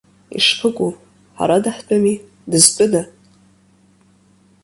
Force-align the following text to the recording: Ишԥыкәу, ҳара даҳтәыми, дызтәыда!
Ишԥыкәу, 0.37 0.91
ҳара 1.37 1.57
даҳтәыми, 1.63 2.15
дызтәыда! 2.49 3.01